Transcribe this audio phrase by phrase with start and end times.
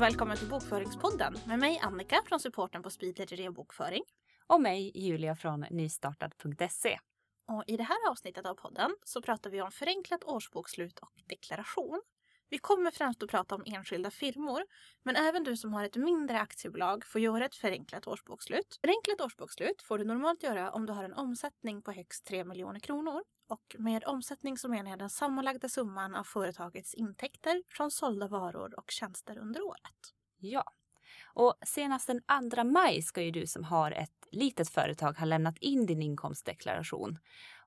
[0.00, 4.02] och välkommen till Bokföringspodden med mig Annika från supporten på Speedledger Bokföring.
[4.46, 6.98] Och mig Julia från nystartad.se.
[7.48, 12.02] Och I det här avsnittet av podden så pratar vi om förenklat årsbokslut och deklaration.
[12.50, 14.62] Vi kommer främst att prata om enskilda firmor,
[15.02, 18.78] men även du som har ett mindre aktiebolag får göra ett förenklat årsbokslut.
[18.80, 22.80] Förenklat årsbokslut får du normalt göra om du har en omsättning på högst 3 miljoner
[22.80, 23.22] kronor.
[23.48, 28.78] Och med omsättning så menar jag den sammanlagda summan av företagets intäkter från sålda varor
[28.78, 30.14] och tjänster under året.
[30.38, 30.64] Ja,
[31.34, 35.58] och senast den 2 maj ska ju du som har ett litet företag ha lämnat
[35.58, 37.18] in din inkomstdeklaration.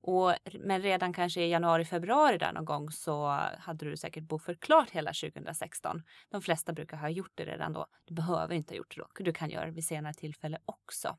[0.00, 3.26] Och, men redan kanske i januari, februari där någon gång så
[3.58, 6.02] hade du säkert bokfört klart hela 2016.
[6.28, 7.86] De flesta brukar ha gjort det redan då.
[8.04, 9.24] Du behöver inte ha gjort det då.
[9.24, 11.16] Du kan göra det vid senare tillfälle också.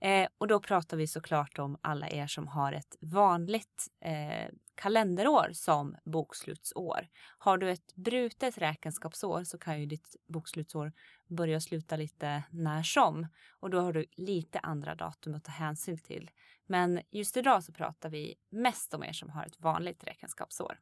[0.00, 5.50] Eh, och då pratar vi såklart om alla er som har ett vanligt eh, kalenderår
[5.52, 7.08] som bokslutsår.
[7.38, 10.92] Har du ett brutet räkenskapsår så kan ju ditt bokslutsår
[11.26, 13.26] börja och sluta lite när som
[13.60, 16.30] och då har du lite andra datum att ta hänsyn till.
[16.66, 20.80] Men just idag så pratar vi mest om er som har ett vanligt räkenskapsår.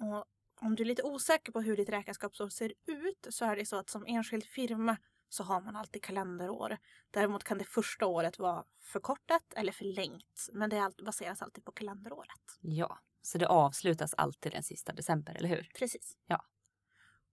[0.00, 0.24] Och
[0.60, 3.76] om du är lite osäker på hur ditt räkenskapsår ser ut så är det så
[3.76, 4.96] att som enskild firma
[5.28, 6.78] så har man alltid kalenderår.
[7.10, 10.48] Däremot kan det första året vara förkortat eller förlängt.
[10.52, 12.58] Men det baseras alltid på kalenderåret.
[12.60, 15.70] Ja, så det avslutas alltid den sista december, eller hur?
[15.78, 16.16] Precis.
[16.26, 16.44] Ja.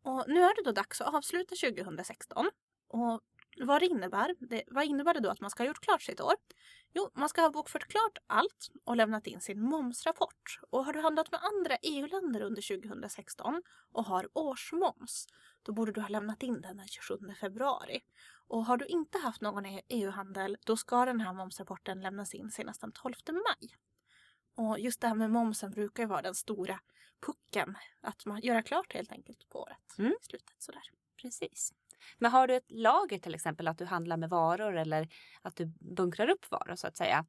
[0.04, 2.50] Och nu är det då dags att avsluta 2016.
[2.88, 3.22] Och
[3.58, 6.22] vad det innebär, det, vad innebär det då att man ska ha gjort klart sitt
[6.22, 6.34] år?
[6.94, 10.60] Jo, man ska ha bokfört klart allt och lämnat in sin momsrapport.
[10.70, 15.28] Och har du handlat med andra EU-länder under 2016 och har årsmoms,
[15.64, 18.04] då borde du ha lämnat in den den 27 februari.
[18.48, 22.82] Och har du inte haft någon EU-handel, då ska den här momsrapporten lämnas in senast
[22.82, 23.78] den 12 maj.
[24.56, 26.80] Och just det här med momsen brukar ju vara den stora
[27.26, 27.76] pucken.
[28.02, 29.98] Att man gör klart helt enkelt på året.
[29.98, 30.12] Mm.
[30.22, 30.84] I slutet sådär.
[31.22, 31.74] Precis.
[32.18, 35.08] Men har du ett lager till exempel, att du handlar med varor eller
[35.42, 35.66] att du
[35.96, 37.26] bunkrar upp varor så att säga.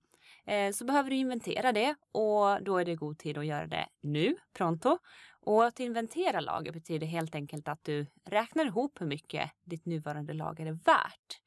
[0.46, 3.88] Eh, så behöver du inventera det och då är det god tid att göra det
[4.00, 4.98] nu, pronto.
[5.42, 10.32] Och att inventera lager betyder helt enkelt att du räknar ihop hur mycket ditt nuvarande
[10.32, 11.40] lager är värt.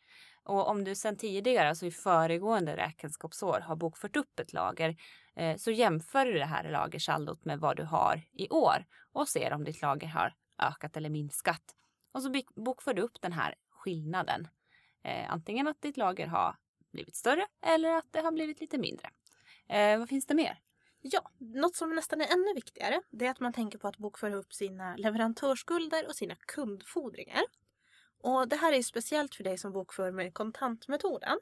[0.45, 4.95] Och om du sedan tidigare, alltså i föregående räkenskapsår, har bokfört upp ett lager
[5.35, 9.53] eh, så jämför du det här lagersaldot med vad du har i år och ser
[9.53, 11.63] om ditt lager har ökat eller minskat.
[12.13, 14.47] Och så bokför du upp den här skillnaden.
[15.03, 16.55] Eh, antingen att ditt lager har
[16.91, 19.09] blivit större eller att det har blivit lite mindre.
[19.69, 20.59] Eh, vad finns det mer?
[21.01, 24.35] Ja, något som nästan är ännu viktigare det är att man tänker på att bokföra
[24.35, 27.43] upp sina leverantörsskulder och sina kundfordringar.
[28.21, 31.39] Och det här är speciellt för dig som bokför med kontantmetoden.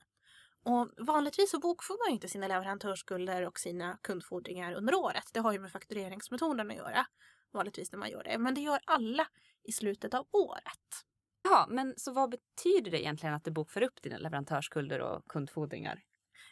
[0.64, 5.30] Och vanligtvis så bokför man inte sina leverantörsskulder och sina kundfordringar under året.
[5.34, 7.06] Det har ju med faktureringsmetoden att göra.
[7.54, 8.38] Vanligtvis när man gör det.
[8.38, 9.28] Men det gör alla
[9.64, 11.06] i slutet av året.
[11.44, 16.02] Ja, men så vad betyder det egentligen att du bokför upp dina leverantörsskulder och kundfordringar?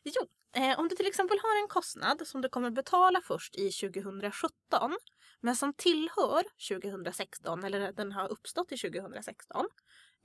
[0.04, 0.28] Jo,
[0.62, 4.98] eh, om du till exempel har en kostnad som du kommer betala först i 2017
[5.42, 9.66] men som tillhör 2016 eller den har uppstått i 2016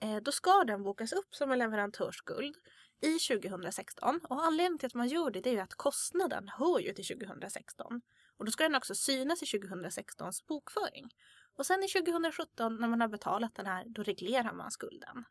[0.03, 2.57] eh, då ska den bokas upp som en leverantörsskuld
[3.01, 4.21] i 2016.
[4.29, 7.07] Och anledningen till att man gör det, det är ju att kostnaden hör ju till
[7.07, 8.01] 2016.
[8.45, 11.09] Och då ska den också synas i 2016s bokföring.
[11.57, 15.25] Och sen i 2017 när man har betalat den här, då reglerar man skulden.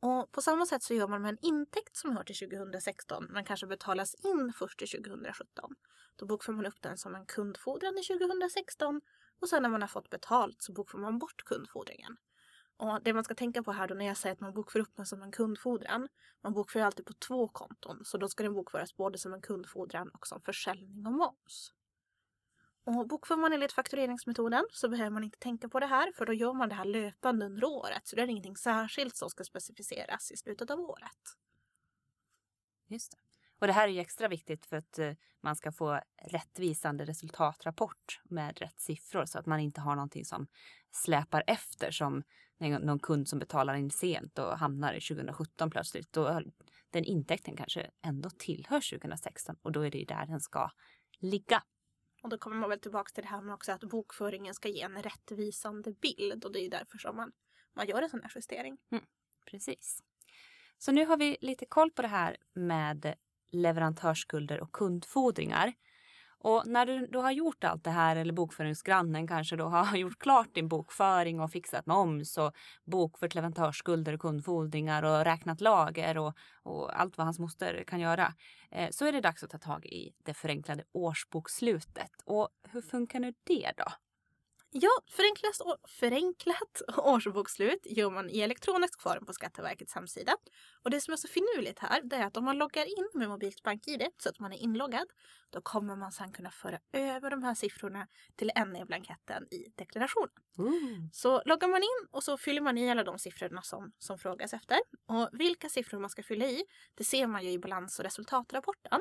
[0.00, 3.44] Och på samma sätt så gör man med en intäkt som hör till 2016 men
[3.44, 5.74] kanske betalas in först i 2017.
[6.16, 9.00] Då bokför man upp den som en kundfordran i 2016
[9.40, 12.16] och sen när man har fått betalt så bokför man bort kundfordringen.
[12.76, 14.96] Och det man ska tänka på här då när jag säger att man bokför upp
[14.96, 16.08] den som en kundfordran.
[16.42, 20.08] Man bokför alltid på två konton så då ska den bokföras både som en kundfordran
[20.08, 21.72] och som försäljning och moms.
[22.84, 26.32] Och bokför man enligt faktureringsmetoden så behöver man inte tänka på det här för då
[26.32, 28.06] gör man det här löpande under året.
[28.06, 31.36] Så det är ingenting särskilt som ska specificeras i slutet av året.
[32.88, 33.18] Just det.
[33.58, 38.20] Och det här är ju extra viktigt för att eh, man ska få rättvisande resultatrapport
[38.24, 40.46] med rätt siffror så att man inte har någonting som
[40.90, 42.22] släpar efter som
[42.70, 46.12] någon kund som betalar in sent och hamnar i 2017 plötsligt.
[46.12, 46.42] Då
[46.90, 50.70] den intäkten kanske ändå tillhör 2016 och då är det ju där den ska
[51.18, 51.62] ligga.
[52.22, 54.82] Och då kommer man väl tillbaka till det här med också att bokföringen ska ge
[54.82, 57.32] en rättvisande bild och det är ju därför som man,
[57.76, 58.78] man gör en sån här justering.
[58.90, 59.04] Mm,
[59.50, 60.02] precis.
[60.78, 63.14] Så nu har vi lite koll på det här med
[63.50, 65.72] leverantörsskulder och kundfordringar.
[66.44, 70.18] Och när du då har gjort allt det här eller bokföringsgrannen kanske då har gjort
[70.18, 72.52] klart din bokföring och fixat moms och
[72.84, 78.34] bokfört leverantörsskulder och kundfordringar och räknat lager och, och allt vad hans moster kan göra.
[78.70, 82.10] Eh, så är det dags att ta tag i det förenklade årsbokslutet.
[82.24, 83.92] Och hur funkar nu det då?
[84.76, 90.36] Ja, förenklat, förenklat årsbokslut gör man i elektronisk form på Skatteverkets hemsida.
[90.82, 93.28] Och det som är så finurligt här det är att om man loggar in med
[93.28, 95.06] mobilt bank-id så att man är inloggad
[95.50, 98.06] då kommer man sedan kunna föra över de här siffrorna
[98.36, 100.34] till NE-blanketten i deklarationen.
[100.58, 101.10] Mm.
[101.12, 104.52] Så loggar man in och så fyller man i alla de siffrorna som, som frågas
[104.52, 104.78] efter.
[105.06, 109.00] Och vilka siffror man ska fylla i det ser man ju i balans och resultatrapporten.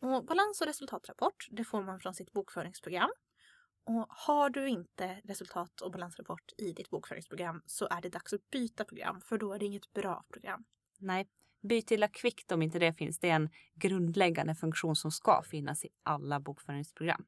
[0.00, 3.10] Och balans och resultatrapport det får man från sitt bokföringsprogram.
[3.84, 8.50] Och har du inte resultat och balansrapport i ditt bokföringsprogram så är det dags att
[8.50, 10.64] byta program för då är det inget bra program.
[10.98, 11.28] Nej,
[11.62, 13.18] byt till kvickt om inte det finns.
[13.18, 17.24] Det är en grundläggande funktion som ska finnas i alla bokföringsprogram.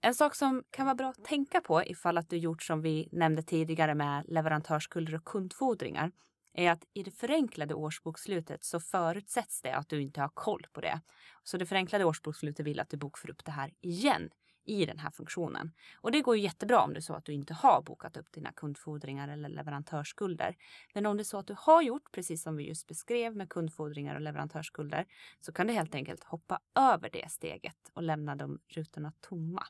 [0.00, 3.08] En sak som kan vara bra att tänka på ifall att du gjort som vi
[3.12, 6.12] nämnde tidigare med leverantörsskulder och kundfordringar
[6.54, 10.80] är att i det förenklade årsbokslutet så förutsätts det att du inte har koll på
[10.80, 11.00] det.
[11.42, 14.30] Så det förenklade årsbokslutet vill att du bokför upp det här igen
[14.64, 15.72] i den här funktionen.
[15.96, 18.32] Och det går ju jättebra om det är så att du inte har bokat upp
[18.32, 20.56] dina kundfordringar eller leverantörsskulder.
[20.94, 23.48] Men om det är så att du har gjort precis som vi just beskrev med
[23.48, 25.06] kundfordringar och leverantörsskulder
[25.40, 29.66] så kan du helt enkelt hoppa över det steget och lämna de rutorna tomma.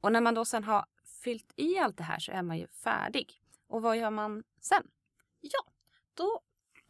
[0.00, 0.86] Och när man då sen har
[1.24, 3.42] fyllt i allt det här så är man ju färdig.
[3.66, 4.82] Och vad gör man sen?
[5.40, 5.72] Ja,
[6.14, 6.40] då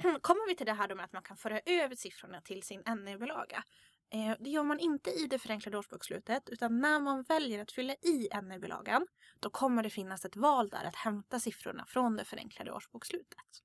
[0.21, 3.65] kommer vi till det här med att man kan föra över siffrorna till sin NE-bilaga.
[4.15, 7.93] Eh, det gör man inte i det förenklade årsbokslutet utan när man väljer att fylla
[7.95, 9.07] i NE-bilagan
[9.41, 13.63] då kommer det finnas ett val där att hämta siffrorna från det förenklade årsbokslutet.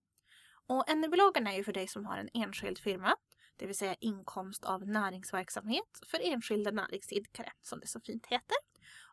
[0.68, 3.16] Och NE-bilagan är ju för dig som har en enskild firma,
[3.56, 8.58] det vill säga inkomst av näringsverksamhet för enskilda näringsidkare som det så fint heter.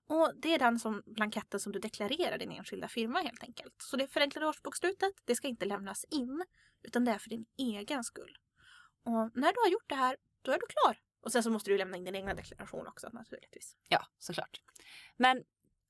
[0.06, 3.74] Och det är den som blanketten som du deklarerar din enskilda firma helt enkelt.
[3.82, 6.44] Så det förenklade årsbokslutet, det ska inte lämnas in
[6.82, 8.38] utan det är för din egen skull.
[9.04, 10.98] Och när du har gjort det här, då är du klar.
[11.24, 13.76] Och sen så måste du lämna in din egna deklaration också naturligtvis.
[13.88, 14.60] Ja, såklart.
[15.16, 15.44] Men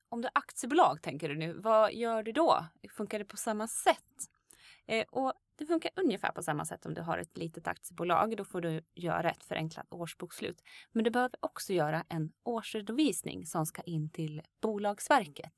[0.09, 2.65] om du är aktiebolag tänker du nu, vad gör du då?
[2.89, 4.29] Funkar det på samma sätt?
[4.85, 8.37] Eh, och det funkar ungefär på samma sätt om du har ett litet aktiebolag.
[8.37, 10.61] Då får du göra ett förenklat årsbokslut.
[10.91, 15.53] Men du behöver också göra en årsredovisning som ska in till Bolagsverket.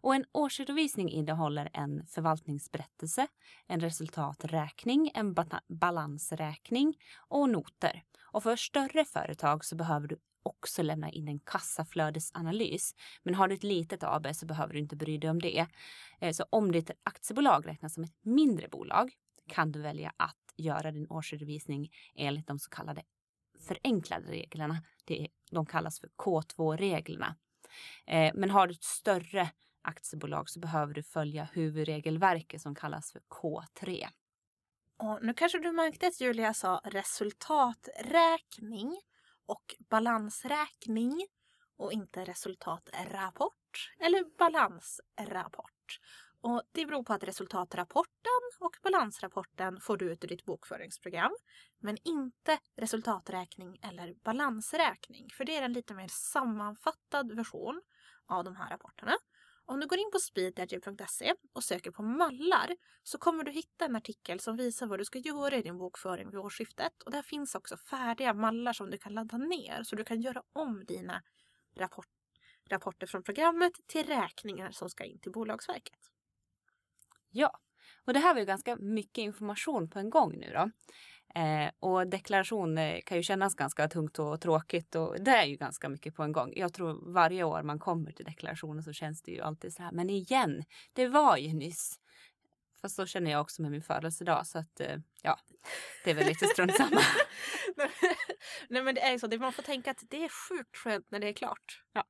[0.00, 3.26] Och en årsredovisning innehåller en förvaltningsberättelse,
[3.66, 5.34] en resultaträkning, en
[5.68, 8.02] balansräkning och noter.
[8.32, 12.94] Och för större företag så behöver du också lämna in en kassaflödesanalys.
[13.22, 15.66] Men har du ett litet AB så behöver du inte bry dig om det.
[16.20, 19.12] Eh, så om ditt aktiebolag räknas som ett mindre bolag
[19.48, 23.02] kan du välja att göra din årsredovisning enligt de så kallade
[23.68, 24.82] förenklade reglerna.
[25.50, 27.36] de kallas för K2-reglerna.
[28.06, 29.50] Eh, men har du ett större
[29.82, 34.08] aktiebolag så behöver du följa huvudregelverket som kallas för K3.
[34.98, 39.00] Och nu kanske du märkte att Julia sa resultaträkning
[39.46, 41.26] och balansräkning
[41.76, 46.00] och inte resultatrapport eller balansrapport.
[46.40, 51.36] Och det beror på att resultatrapporten och balansrapporten får du ut ur ditt bokföringsprogram.
[51.78, 55.30] Men inte resultaträkning eller balansräkning.
[55.30, 57.82] För det är en lite mer sammanfattad version
[58.26, 59.12] av de här rapporterna.
[59.70, 63.96] Om du går in på speedagent.se och söker på mallar så kommer du hitta en
[63.96, 67.02] artikel som visar vad du ska göra i din bokföring vid årsskiftet.
[67.02, 70.42] Och där finns också färdiga mallar som du kan ladda ner så du kan göra
[70.52, 71.22] om dina
[71.76, 72.08] rapport
[72.70, 76.10] rapporter från programmet till räkningar som ska in till Bolagsverket.
[77.30, 77.60] Ja,
[78.04, 80.70] och det här var ju ganska mycket information på en gång nu då.
[81.34, 85.56] Eh, och deklaration eh, kan ju kännas ganska tungt och tråkigt och det är ju
[85.56, 86.52] ganska mycket på en gång.
[86.56, 89.92] Jag tror varje år man kommer till deklarationen så känns det ju alltid så här,
[89.92, 92.00] men igen, det var ju nyss.
[92.80, 95.38] Fast så känner jag också med min födelsedag så att eh, ja,
[96.04, 97.00] det är väl lite strunt samma.
[98.68, 101.18] Nej men det är ju så, man får tänka att det är sjukt skönt när
[101.20, 101.82] det är klart.
[101.92, 102.04] Ja.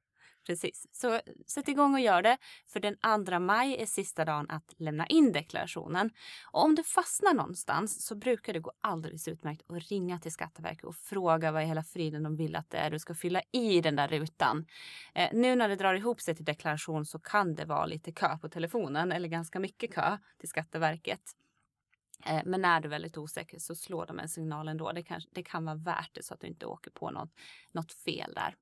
[0.49, 2.39] Precis, så sätt igång och gör det.
[2.67, 6.11] För den 2 maj är sista dagen att lämna in deklarationen.
[6.53, 10.85] Och om du fastnar någonstans så brukar det gå alldeles utmärkt att ringa till Skatteverket
[10.85, 13.81] och fråga vad i hela friden de vill att det är du ska fylla i
[13.81, 14.67] den där rutan.
[15.15, 18.39] Eh, nu när det drar ihop sig till deklaration så kan det vara lite kö
[18.39, 21.21] på telefonen eller ganska mycket kö till Skatteverket.
[22.27, 24.93] Eh, men är du väldigt osäker så slår de en signal ändå.
[24.93, 27.31] Det kan, det kan vara värt det så att du inte åker på något,
[27.73, 28.55] något fel där.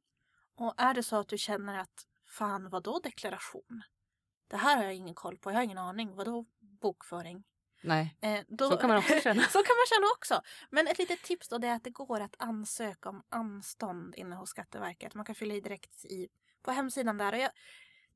[0.57, 3.83] Och är det så att du känner att fan vad då deklaration?
[4.49, 6.15] Det här har jag ingen koll på, jag har ingen aning.
[6.15, 7.45] Vad då bokföring?
[7.83, 9.43] Nej, eh, då, så kan man också känna.
[9.51, 10.43] så kan man känna också.
[10.71, 14.37] Men ett litet tips då det är att det går att ansöka om anstånd inne
[14.37, 15.15] hos Skatteverket.
[15.15, 16.29] Man kan fylla i direkt i,
[16.63, 17.33] på hemsidan där.
[17.33, 17.51] Och jag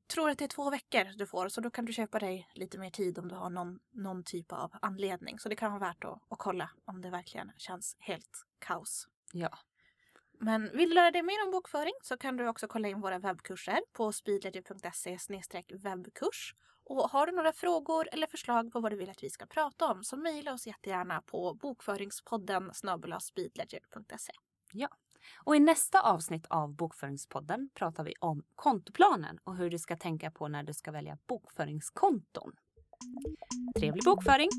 [0.07, 2.77] tror att det är två veckor du får så då kan du köpa dig lite
[2.77, 5.39] mer tid om du har någon, någon typ av anledning.
[5.39, 9.07] Så det kan vara värt att, att kolla om det verkligen känns helt kaos.
[9.33, 9.57] Ja,
[10.43, 13.19] men vill du lära dig mer om bokföring så kan du också kolla in våra
[13.19, 15.17] webbkurser på speedledger.se
[15.73, 16.55] webbkurs.
[16.83, 19.85] Och har du några frågor eller förslag på vad du vill att vi ska prata
[19.91, 22.71] om så mejla oss jättegärna på bokföringspodden
[23.19, 24.33] speedledger.se.
[24.73, 24.87] Ja.
[25.43, 30.31] Och i nästa avsnitt av Bokföringspodden pratar vi om kontoplanen och hur du ska tänka
[30.31, 32.51] på när du ska välja bokföringskonton.
[33.75, 34.49] Trevlig bokföring!